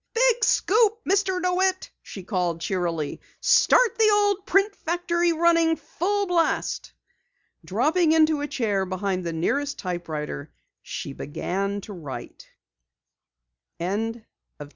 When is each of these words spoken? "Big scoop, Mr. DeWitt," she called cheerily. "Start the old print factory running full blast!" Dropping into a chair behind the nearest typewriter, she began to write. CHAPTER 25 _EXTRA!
"Big 0.15 0.43
scoop, 0.43 0.97
Mr. 1.07 1.39
DeWitt," 1.39 1.91
she 2.01 2.23
called 2.23 2.59
cheerily. 2.59 3.21
"Start 3.39 3.99
the 3.99 4.09
old 4.11 4.47
print 4.47 4.75
factory 4.77 5.31
running 5.31 5.75
full 5.75 6.25
blast!" 6.25 6.91
Dropping 7.63 8.11
into 8.11 8.41
a 8.41 8.47
chair 8.47 8.87
behind 8.87 9.23
the 9.23 9.31
nearest 9.31 9.77
typewriter, 9.77 10.51
she 10.81 11.13
began 11.13 11.81
to 11.81 11.93
write. 11.93 12.49
CHAPTER 13.79 14.13
25 14.25 14.25
_EXTRA! 14.59 14.69